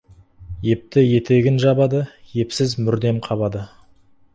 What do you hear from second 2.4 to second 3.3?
епсіз мүрдем